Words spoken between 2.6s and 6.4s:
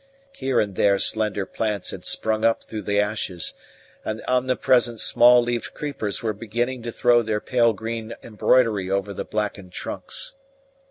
through the ashes, and the omnipresent small leaved creepers were